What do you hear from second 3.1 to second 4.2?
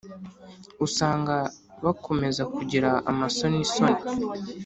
amasonisoni,